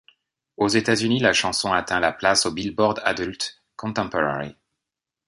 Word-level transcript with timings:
Aux 0.57 0.67
États-Unis, 0.67 1.19
la 1.19 1.31
chanson 1.31 1.71
atteint 1.73 1.99
la 1.99 2.11
place 2.11 2.47
au 2.47 2.51
Billboard 2.51 2.99
Adult 3.03 3.61
Contemporary. 3.75 4.55